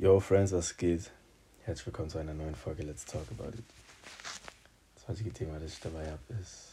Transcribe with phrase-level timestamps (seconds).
[0.00, 1.10] Yo, Friends, was geht?
[1.66, 3.64] Herzlich willkommen zu einer neuen Folge Let's Talk About It.
[4.94, 6.68] Das heutige Thema, das ich dabei habe, ist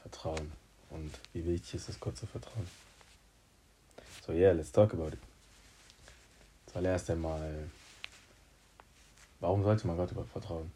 [0.00, 0.50] Vertrauen.
[0.88, 2.66] Und wie wichtig ist es, Gott zu vertrauen?
[4.26, 5.18] So, yeah, let's talk about it.
[6.72, 7.68] Zuallererst einmal,
[9.40, 10.72] warum sollte man Gott überhaupt vertrauen?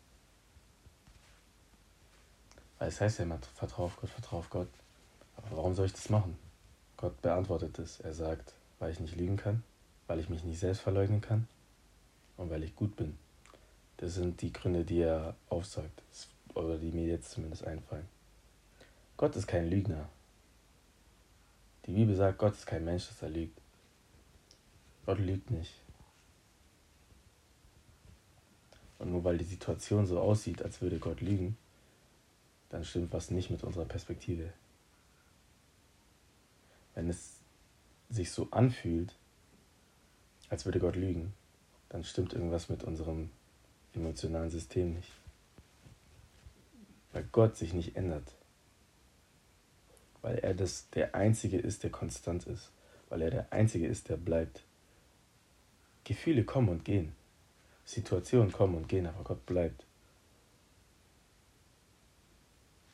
[2.79, 4.69] Weil es heißt ja immer, vertrau auf Gott, vertrau auf Gott.
[5.39, 6.37] Aber warum soll ich das machen?
[6.99, 8.01] Gott beantwortet es.
[8.01, 9.65] Er sagt, weil ich nicht lügen kann
[10.07, 11.49] weil ich mich nicht selbst verleugnen kann
[12.37, 13.17] und weil ich gut bin.
[13.99, 16.03] Das sind die Gründe, die er aufsagt,
[16.55, 18.09] oder die mir jetzt zumindest einfallen.
[19.17, 20.09] Gott ist kein Lügner.
[21.87, 23.61] Die Bibel sagt, Gott ist kein Mensch, dass er lügt.
[25.07, 25.75] Gott lügt nicht.
[28.99, 31.57] Und nur weil die Situation so aussieht, als würde Gott lügen,
[32.69, 34.53] dann stimmt was nicht mit unserer Perspektive.
[36.95, 37.41] Wenn es
[38.11, 39.17] sich so anfühlt,
[40.53, 41.33] als würde Gott lügen,
[41.89, 43.31] dann stimmt irgendwas mit unserem
[43.95, 45.11] emotionalen System nicht.
[47.15, 48.35] Weil Gott sich nicht ändert.
[50.21, 52.71] Weil er das, der Einzige ist, der konstant ist.
[53.09, 54.63] Weil er der Einzige ist, der bleibt.
[56.05, 57.15] Gefühle kommen und gehen.
[57.87, 59.87] Situationen kommen und gehen, aber Gott bleibt.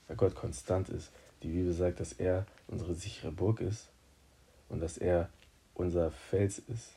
[0.07, 1.11] Weil Gott konstant ist.
[1.43, 3.89] Die Bibel sagt, dass er unsere sichere Burg ist
[4.69, 5.29] und dass er
[5.75, 6.93] unser Fels ist.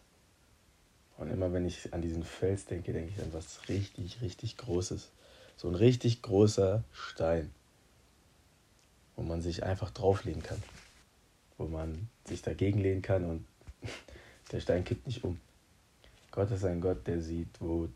[1.21, 5.11] Und immer wenn ich an diesen Fels denke, denke ich an was richtig, richtig Großes.
[5.55, 7.51] So ein richtig großer Stein,
[9.15, 10.57] wo man sich einfach drauflehnen kann.
[11.59, 13.45] Wo man sich dagegen lehnen kann und
[14.51, 15.39] der Stein kippt nicht um.
[16.31, 17.87] Gott ist ein Gott, der sieht, wo,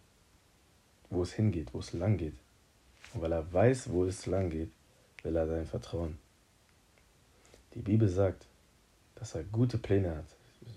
[1.10, 2.36] wo es hingeht, wo es lang geht.
[3.16, 4.72] Und weil er weiß, wo es lang geht,
[5.24, 6.20] will er sein Vertrauen.
[7.74, 8.46] Die Bibel sagt,
[9.16, 10.26] dass er gute Pläne hat.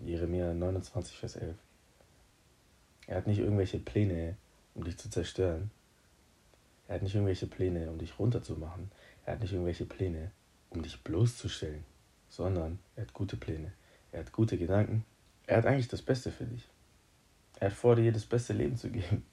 [0.03, 1.55] Jeremia 29, Vers 11.
[3.09, 4.37] Er hat nicht irgendwelche Pläne,
[4.75, 5.71] um dich zu zerstören.
[6.87, 8.91] Er hat nicht irgendwelche Pläne, um dich runterzumachen.
[9.25, 10.31] Er hat nicht irgendwelche Pläne,
[10.69, 11.85] um dich bloßzustellen,
[12.29, 13.73] sondern er hat gute Pläne.
[14.13, 15.07] Er hat gute Gedanken.
[15.47, 16.69] Er hat eigentlich das Beste für dich.
[17.61, 19.25] Er hat vor dir das beste Leben zu geben.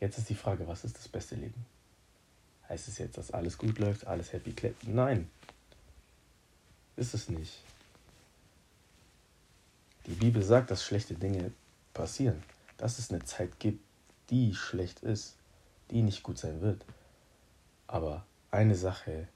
[0.00, 1.66] Jetzt ist die Frage, was ist das beste Leben?
[2.68, 4.74] Heißt es jetzt, dass alles gut läuft, alles happy clap?
[4.84, 5.28] Nein,
[6.96, 7.60] ist es nicht.
[10.06, 11.50] Die Bibel sagt, dass schlechte Dinge
[11.92, 12.40] passieren
[12.76, 13.84] dass es eine Zeit gibt,
[14.30, 15.36] die schlecht ist,
[15.90, 16.84] die nicht gut sein wird.
[17.86, 19.28] Aber eine Sache,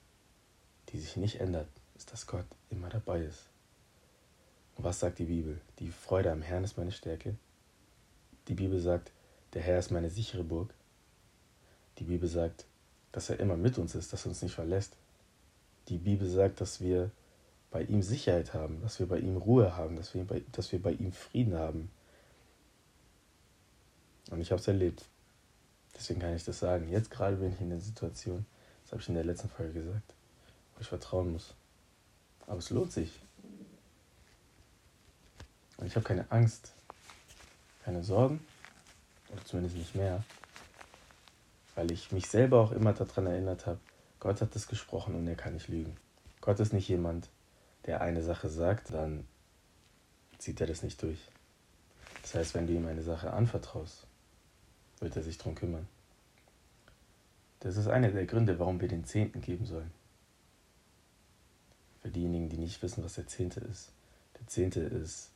[0.88, 3.48] die sich nicht ändert, ist, dass Gott immer dabei ist.
[4.76, 5.60] Und was sagt die Bibel?
[5.80, 7.36] Die Freude am Herrn ist meine Stärke.
[8.46, 9.12] Die Bibel sagt,
[9.52, 10.72] der Herr ist meine sichere Burg.
[11.98, 12.64] Die Bibel sagt,
[13.12, 14.96] dass er immer mit uns ist, dass er uns nicht verlässt.
[15.88, 17.10] Die Bibel sagt, dass wir
[17.70, 20.80] bei ihm Sicherheit haben, dass wir bei ihm Ruhe haben, dass wir bei, dass wir
[20.80, 21.90] bei ihm Frieden haben.
[24.30, 25.04] Und ich habe es erlebt.
[25.96, 26.88] Deswegen kann ich das sagen.
[26.90, 28.46] Jetzt gerade bin ich in der Situation,
[28.82, 30.14] das habe ich in der letzten Folge gesagt,
[30.74, 31.54] wo ich vertrauen muss.
[32.46, 33.20] Aber es lohnt sich.
[35.76, 36.72] Und ich habe keine Angst,
[37.84, 38.40] keine Sorgen,
[39.30, 40.24] oder zumindest nicht mehr,
[41.74, 43.78] weil ich mich selber auch immer daran erinnert habe,
[44.18, 45.96] Gott hat das gesprochen und er kann nicht lügen.
[46.40, 47.28] Gott ist nicht jemand,
[47.86, 49.26] der eine Sache sagt, dann
[50.38, 51.20] zieht er das nicht durch.
[52.22, 54.07] Das heißt, wenn du ihm eine Sache anvertraust,
[55.00, 55.88] wird er sich darum kümmern.
[57.60, 59.90] Das ist einer der Gründe, warum wir den Zehnten geben sollen.
[62.02, 63.90] Für diejenigen, die nicht wissen, was der Zehnte ist.
[64.38, 65.32] Der Zehnte ist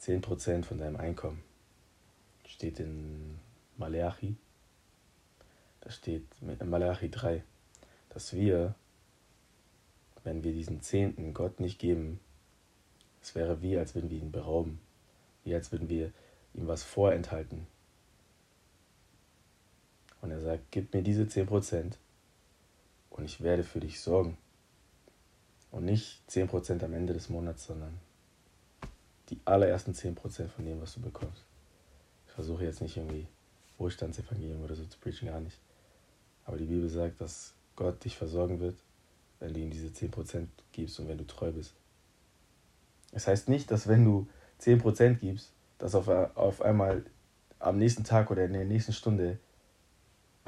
[0.00, 1.42] 10% von deinem Einkommen.
[2.46, 3.38] Steht in
[3.76, 4.36] Malachi.
[5.80, 7.42] Da steht in Malachi 3,
[8.08, 8.74] dass wir,
[10.24, 12.20] wenn wir diesen Zehnten Gott nicht geben,
[13.20, 14.80] es wäre wie, als würden wir ihn berauben.
[15.44, 16.12] Wie als würden wir
[16.54, 17.66] ihm was vorenthalten.
[20.20, 21.92] Und er sagt, gib mir diese 10%
[23.10, 24.36] und ich werde für dich sorgen.
[25.70, 27.98] Und nicht 10% am Ende des Monats, sondern
[29.28, 31.44] die allerersten 10% von dem, was du bekommst.
[32.26, 33.26] Ich versuche jetzt nicht irgendwie
[33.76, 35.58] Wohlstandsevangelium oder so zu preachen, gar nicht.
[36.44, 38.76] Aber die Bibel sagt, dass Gott dich versorgen wird,
[39.40, 41.74] wenn du ihm diese 10% gibst und wenn du treu bist.
[43.08, 44.28] Es das heißt nicht, dass wenn du
[44.60, 47.04] 10% gibst, dass auf, auf einmal
[47.58, 49.38] am nächsten Tag oder in der nächsten Stunde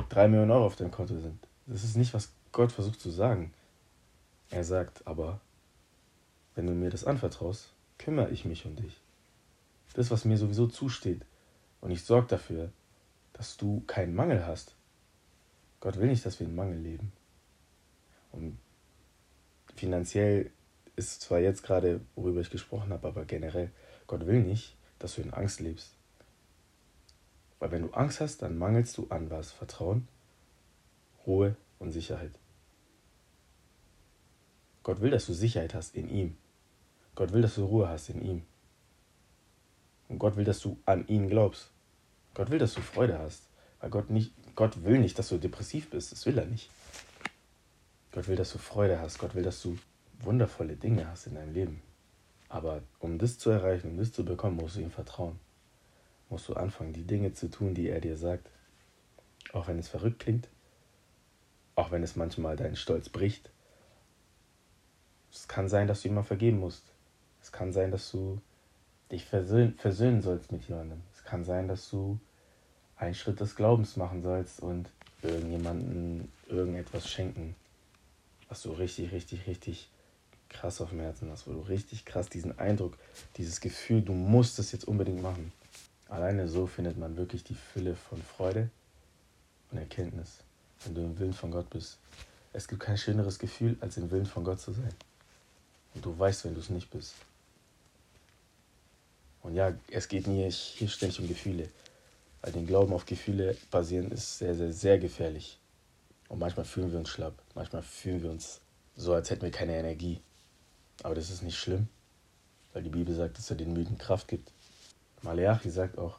[0.09, 1.39] drei Millionen Euro auf deinem Konto sind.
[1.67, 3.53] Das ist nicht, was Gott versucht zu sagen.
[4.51, 5.41] Er sagt aber,
[6.55, 9.01] wenn du mir das anvertraust, kümmere ich mich um dich.
[9.95, 11.23] Das, was mir sowieso zusteht.
[11.81, 12.71] Und ich sorge dafür,
[13.33, 14.75] dass du keinen Mangel hast.
[15.81, 17.13] Gott will nicht, dass wir in Mangel leben.
[18.33, 18.59] Und
[19.75, 20.51] finanziell
[20.97, 23.71] ist zwar jetzt gerade, worüber ich gesprochen habe, aber generell,
[24.07, 25.95] Gott will nicht, dass du in Angst lebst.
[27.61, 29.53] Weil wenn du Angst hast, dann mangelst du an was?
[29.53, 30.09] Vertrauen,
[31.27, 32.33] Ruhe und Sicherheit.
[34.83, 36.37] Gott will, dass du Sicherheit hast in ihm.
[37.15, 38.43] Gott will, dass du Ruhe hast in ihm.
[40.09, 41.71] Und Gott will, dass du an ihn glaubst.
[42.35, 43.43] Gott will, dass du Freude hast.
[43.81, 46.13] Weil Gott nicht, Gott will nicht, dass du depressiv bist.
[46.13, 46.71] Das will er nicht.
[48.11, 49.19] Gott will, dass du Freude hast.
[49.19, 49.79] Gott will, dass du
[50.21, 51.83] wundervolle Dinge hast in deinem Leben.
[52.49, 55.39] Aber um das zu erreichen, um das zu bekommen, musst du ihm vertrauen.
[56.31, 58.49] Musst du anfangen, die Dinge zu tun, die er dir sagt.
[59.53, 60.49] Auch wenn es verrückt klingt.
[61.75, 63.51] Auch wenn es manchmal deinen Stolz bricht.
[65.33, 66.85] Es kann sein, dass du ihm mal vergeben musst.
[67.43, 68.41] Es kann sein, dass du
[69.11, 71.03] dich versöhn versöhnen sollst mit jemandem.
[71.15, 72.19] Es kann sein, dass du
[72.97, 74.89] einen Schritt des Glaubens machen sollst und
[75.23, 77.57] irgendjemandem irgendetwas schenken,
[78.49, 79.91] was du richtig, richtig, richtig
[80.49, 82.99] krass auf dem Herzen hast, wo du richtig krass diesen Eindruck,
[83.37, 85.53] dieses Gefühl, du musst es jetzt unbedingt machen.
[86.11, 88.69] Alleine so findet man wirklich die Fülle von Freude
[89.71, 90.39] und Erkenntnis,
[90.85, 91.99] wenn du im Willen von Gott bist.
[92.53, 94.93] Es gibt kein schöneres Gefühl, als im Willen von Gott zu sein.
[95.95, 97.15] Und du weißt, wenn du es nicht bist.
[99.43, 101.69] Und ja, es geht nie hier ständig um Gefühle.
[102.43, 105.61] Weil den Glauben auf Gefühle basieren ist sehr, sehr, sehr gefährlich.
[106.29, 107.35] Und manchmal fühlen wir uns schlapp.
[107.55, 108.61] Manchmal fühlen wir uns
[108.97, 110.21] so, als hätten wir keine Energie.
[111.05, 111.89] Aber das ist nicht schlimm,
[112.73, 114.51] weil die Bibel sagt, dass er den Müden Kraft gibt.
[115.23, 116.19] Maleachi sagt auch,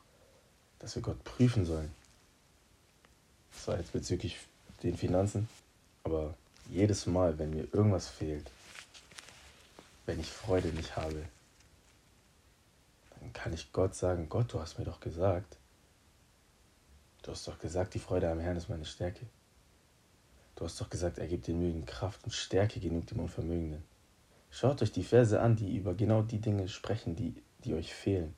[0.80, 1.92] dass wir Gott prüfen sollen.
[3.52, 4.38] Das war jetzt bezüglich
[4.84, 5.48] den Finanzen.
[6.04, 6.34] Aber
[6.70, 8.50] jedes Mal, wenn mir irgendwas fehlt,
[10.06, 11.26] wenn ich Freude nicht habe,
[13.20, 15.58] dann kann ich Gott sagen, Gott, du hast mir doch gesagt,
[17.22, 19.26] du hast doch gesagt, die Freude am Herrn ist meine Stärke.
[20.56, 23.84] Du hast doch gesagt, er gibt den Müden Kraft und Stärke genug dem Unvermögenden.
[24.50, 27.34] Schaut euch die Verse an, die über genau die Dinge sprechen, die,
[27.64, 28.36] die euch fehlen.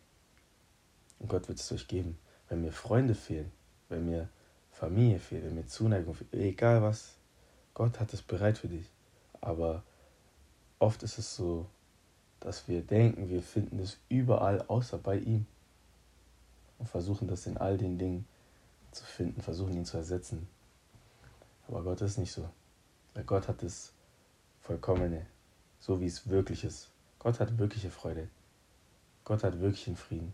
[1.23, 2.19] Und Gott wird es euch geben.
[2.49, 3.49] Wenn mir Freunde fehlen,
[3.87, 4.27] wenn mir
[4.71, 7.15] Familie fehlt, wenn mir Zuneigung fehlt, egal was,
[7.73, 8.85] Gott hat es bereit für dich.
[9.39, 9.83] Aber
[10.79, 11.65] oft ist es so,
[12.41, 15.45] dass wir denken, wir finden es überall außer bei ihm.
[16.77, 18.27] Und versuchen das in all den Dingen
[18.91, 20.49] zu finden, versuchen ihn zu ersetzen.
[21.69, 22.49] Aber Gott ist nicht so.
[23.13, 23.93] Weil Gott hat das
[24.59, 25.25] Vollkommene,
[25.79, 26.89] so wie es wirklich ist.
[27.19, 28.27] Gott hat wirkliche Freude.
[29.23, 30.33] Gott hat wirklichen Frieden.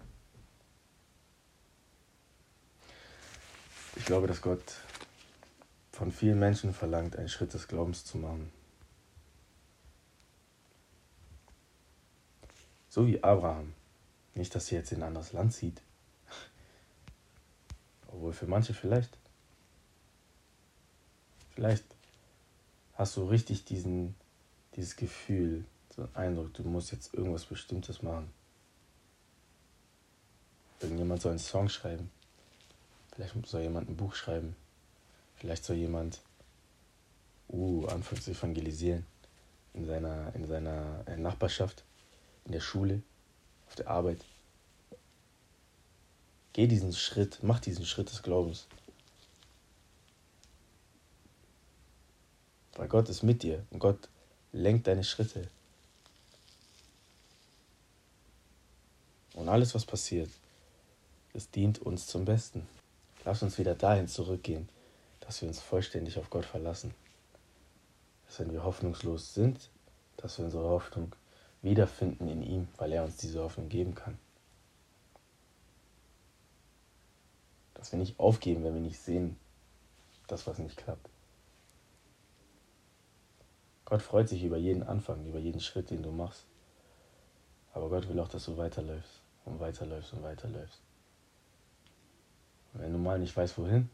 [3.99, 4.63] Ich glaube, dass Gott
[5.91, 8.49] von vielen Menschen verlangt, einen Schritt des Glaubens zu machen.
[12.87, 13.73] So wie Abraham.
[14.35, 15.81] Nicht, dass er jetzt in ein anderes Land zieht.
[18.07, 19.17] Obwohl für manche vielleicht.
[21.51, 21.83] Vielleicht
[22.93, 24.15] hast du richtig diesen,
[24.75, 28.31] dieses Gefühl, so einen Eindruck, du musst jetzt irgendwas Bestimmtes machen.
[30.79, 32.09] Irgendjemand soll einen Song schreiben.
[33.19, 34.55] Vielleicht soll jemand ein Buch schreiben.
[35.35, 36.21] Vielleicht soll jemand
[37.49, 39.05] uh, anfangen zu evangelisieren
[39.73, 41.83] in seiner, in seiner Nachbarschaft
[42.45, 43.01] in der Schule,
[43.67, 44.23] auf der Arbeit.
[46.53, 48.67] Geh diesen Schritt, mach diesen Schritt des Glaubens.
[52.75, 54.07] Weil Gott ist mit dir und Gott
[54.53, 55.49] lenkt deine Schritte.
[59.33, 60.29] Und alles, was passiert,
[61.33, 62.78] es dient uns zum Besten.
[63.25, 64.69] Lass uns wieder dahin zurückgehen,
[65.19, 66.93] dass wir uns vollständig auf Gott verlassen.
[68.25, 69.69] Dass wenn wir hoffnungslos sind,
[70.17, 71.15] dass wir unsere Hoffnung
[71.61, 74.17] wiederfinden in ihm, weil er uns diese Hoffnung geben kann.
[77.73, 79.37] Dass wir nicht aufgeben, wenn wir nicht sehen,
[80.27, 81.09] das, was nicht klappt.
[83.85, 86.45] Gott freut sich über jeden Anfang, über jeden Schritt, den du machst.
[87.73, 90.81] Aber Gott will auch, dass du weiterläufst und weiterläufst und weiterläufst.
[92.73, 93.89] Wenn du mal nicht weißt, wohin,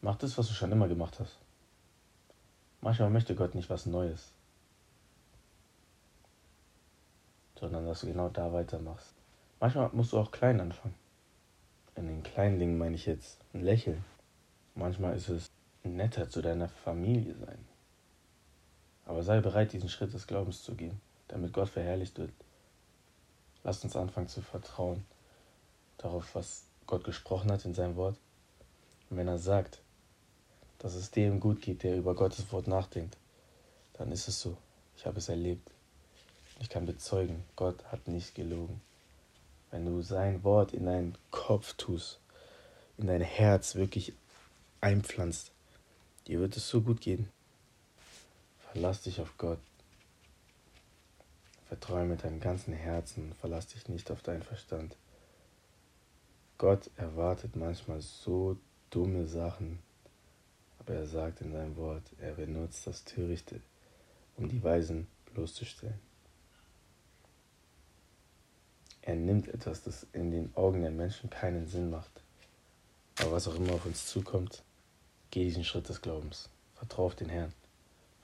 [0.00, 1.38] mach das, was du schon immer gemacht hast.
[2.80, 4.32] Manchmal möchte Gott nicht was Neues.
[7.58, 9.14] sondern dass du genau da weitermachst.
[9.60, 10.94] Manchmal musst du auch klein anfangen.
[11.96, 14.04] In den kleinen Dingen meine ich jetzt ein Lächeln.
[14.74, 15.50] Manchmal ist es
[15.82, 17.58] netter zu deiner Familie sein.
[19.06, 22.32] Aber sei bereit, diesen Schritt des Glaubens zu gehen, damit Gott verherrlicht wird.
[23.64, 25.04] Lass uns anfangen zu vertrauen
[25.96, 28.16] darauf, was Gott gesprochen hat in seinem Wort.
[29.08, 29.80] Und wenn er sagt,
[30.78, 33.16] dass es dem gut geht, der über Gottes Wort nachdenkt,
[33.92, 34.56] dann ist es so.
[34.96, 35.70] Ich habe es erlebt.
[36.60, 38.80] Ich kann bezeugen, Gott hat nicht gelogen.
[39.70, 42.18] Wenn du sein Wort in deinen Kopf tust,
[42.96, 44.14] in dein Herz wirklich
[44.80, 45.52] einpflanzt,
[46.26, 47.28] dir wird es so gut gehen.
[48.72, 49.60] Verlass dich auf Gott.
[51.66, 54.96] Vertraue mit deinem ganzen Herzen, verlass dich nicht auf deinen Verstand.
[56.58, 58.56] Gott erwartet manchmal so
[58.90, 59.78] dumme Sachen,
[60.80, 63.60] aber er sagt in seinem Wort, er benutzt das Törichte,
[64.36, 66.00] um die Weisen bloßzustellen.
[69.02, 72.22] Er nimmt etwas, das in den Augen der Menschen keinen Sinn macht.
[73.20, 74.64] Aber was auch immer auf uns zukommt,
[75.30, 76.50] geh diesen Schritt des Glaubens.
[76.74, 77.52] Vertrau auf den Herrn.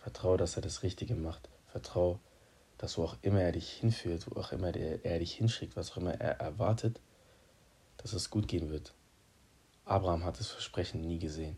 [0.01, 1.49] Vertrau, dass er das Richtige macht.
[1.69, 2.19] Vertrau,
[2.79, 5.99] dass wo auch immer er dich hinführt, wo auch immer er dich hinschickt, was auch
[5.99, 7.01] immer er erwartet,
[7.97, 8.95] dass es gut gehen wird.
[9.85, 11.57] Abraham hat das Versprechen nie gesehen.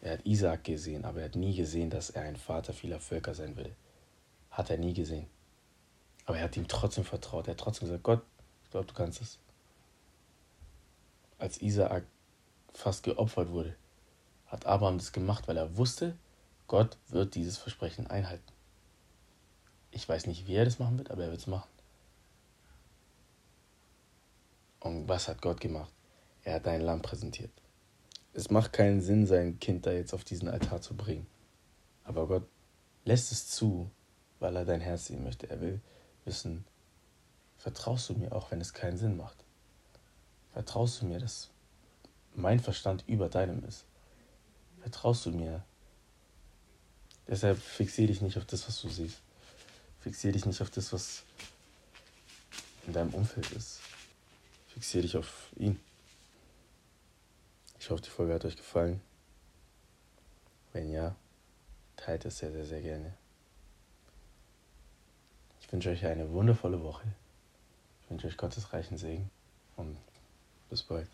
[0.00, 3.34] Er hat Isaak gesehen, aber er hat nie gesehen, dass er ein Vater vieler Völker
[3.34, 3.74] sein würde.
[4.50, 5.26] Hat er nie gesehen.
[6.24, 7.46] Aber er hat ihm trotzdem vertraut.
[7.48, 8.22] Er hat trotzdem gesagt, Gott,
[8.64, 9.38] ich glaube, du kannst es.
[11.38, 12.04] Als Isaak
[12.72, 13.76] fast geopfert wurde,
[14.46, 16.16] hat Abraham das gemacht, weil er wusste,
[16.66, 18.52] Gott wird dieses Versprechen einhalten.
[19.90, 21.68] Ich weiß nicht, wie er das machen wird, aber er wird es machen.
[24.80, 25.92] Und was hat Gott gemacht?
[26.44, 27.50] Er hat ein Lamm präsentiert.
[28.32, 31.26] Es macht keinen Sinn, sein Kind da jetzt auf diesen Altar zu bringen.
[32.04, 32.46] Aber Gott
[33.04, 33.90] lässt es zu,
[34.38, 35.48] weil er dein Herz sehen möchte.
[35.48, 35.80] Er will,
[36.24, 36.64] wissen,
[37.58, 39.36] vertraust du mir, auch wenn es keinen Sinn macht?
[40.52, 41.50] Vertraust du mir, dass
[42.34, 43.84] mein Verstand über deinem ist?
[44.80, 45.64] Vertraust du mir?
[47.26, 49.20] Deshalb fixiere dich nicht auf das, was du siehst.
[50.00, 51.24] Fixiere dich nicht auf das, was
[52.86, 53.80] in deinem Umfeld ist.
[54.76, 55.80] Fixiere dich auf ihn.
[57.78, 59.00] Ich hoffe, die Folge hat euch gefallen.
[60.74, 61.16] Wenn ja,
[61.96, 63.14] teilt es sehr, sehr, sehr gerne.
[65.62, 67.06] Ich wünsche euch eine wundervolle Woche.
[68.02, 69.30] Ich wünsche euch Gottes reichen Segen
[69.76, 69.96] und
[70.68, 71.08] bis bald.